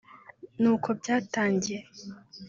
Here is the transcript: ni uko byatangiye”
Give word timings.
ni 0.61 0.67
uko 0.73 0.87
byatangiye” 0.99 1.79